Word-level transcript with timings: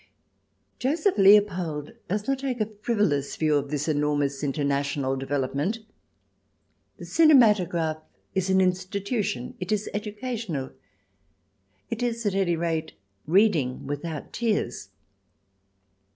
Joseph 0.79 1.15
Leopold 1.19 1.91
does 2.07 2.27
not 2.27 2.39
take 2.39 2.59
a 2.59 2.65
frivolous 2.81 3.35
view 3.35 3.55
of 3.55 3.69
this 3.69 3.87
enormous 3.87 4.41
international 4.43 5.15
development. 5.15 5.77
The 6.97 7.05
cinematograph 7.05 8.01
is 8.33 8.49
an 8.49 8.61
institution; 8.61 9.53
it 9.59 9.71
is 9.71 9.91
educational; 9.93 10.71
it 11.91 12.01
is, 12.01 12.25
at 12.25 12.33
any 12.33 12.55
rate, 12.55 12.93
reading 13.27 13.85
without 13.85 14.33
tears. 14.33 14.89